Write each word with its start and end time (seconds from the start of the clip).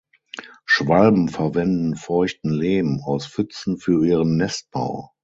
Schwalben 0.65 1.29
verwenden 1.29 1.95
feuchten 1.95 2.49
Lehm 2.51 3.01
aus 3.05 3.27
Pfützen 3.27 3.77
für 3.77 4.03
ihren 4.03 4.35
Nestbau. 4.35 5.11